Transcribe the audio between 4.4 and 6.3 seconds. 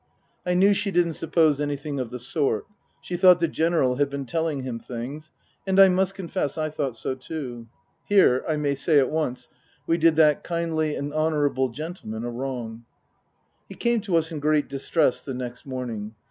him things; and I must